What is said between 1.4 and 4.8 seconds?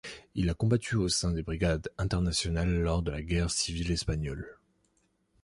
Brigades internationales lors de la guerre civile espagnole.